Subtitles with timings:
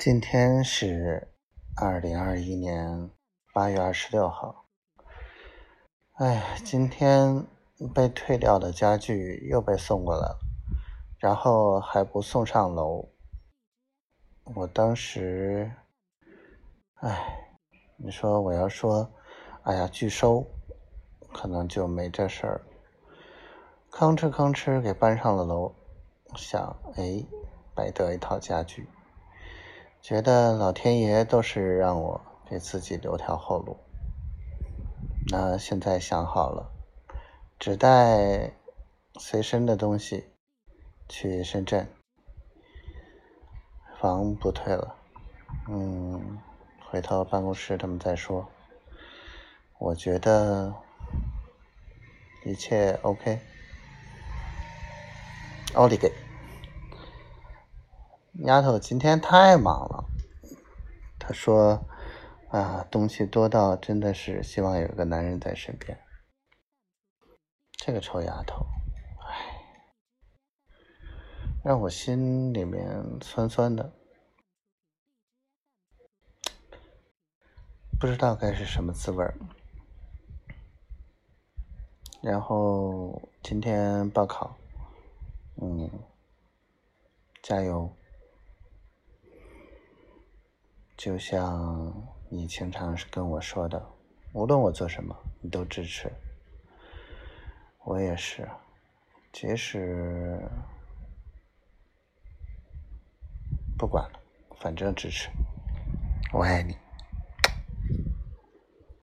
[0.00, 1.28] 今天是
[1.76, 3.10] 二零二一年
[3.52, 4.64] 八月二十六号。
[6.14, 7.46] 哎，今天
[7.94, 10.38] 被退掉的家具又被送过来了，
[11.18, 13.10] 然后还不送上楼。
[14.54, 15.70] 我当时，
[17.02, 17.50] 哎，
[17.98, 19.06] 你说我要说，
[19.64, 20.46] 哎呀拒收，
[21.30, 22.62] 可能就没这事儿。
[23.90, 25.74] 吭哧吭哧给搬上了楼，
[26.36, 27.22] 想，哎，
[27.74, 28.88] 白得一套家具。
[30.10, 33.76] 觉得老天爷都是让我给自己留条后路。
[35.30, 36.68] 那现在想好了，
[37.60, 38.52] 只带
[39.20, 40.32] 随身的东西
[41.08, 41.86] 去深圳，
[44.00, 44.96] 房不退了。
[45.68, 46.40] 嗯，
[46.90, 48.48] 回头办公室他们再说。
[49.78, 50.74] 我觉得
[52.44, 53.38] 一切 OK。
[55.74, 56.12] 奥利给！
[58.44, 60.04] 丫头今天太忙了，
[61.32, 61.86] 说
[62.50, 65.98] ：“啊，东西多到真的是希望有个男人在身边。”
[67.82, 68.66] 这个臭丫头，
[69.26, 69.62] 唉，
[71.64, 73.92] 让我心里面酸酸的，
[77.98, 79.34] 不知道该是什么滋味儿。
[82.22, 84.58] 然后今天报考，
[85.56, 85.90] 嗯，
[87.42, 87.90] 加油！
[91.00, 91.90] 就像
[92.28, 93.82] 你经常跟我说的，
[94.34, 96.12] 无论我做什么，你都支持。
[97.84, 98.46] 我也是，
[99.32, 100.38] 即使
[103.78, 104.20] 不管了，
[104.58, 105.30] 反正支持。
[106.34, 106.76] 我爱你。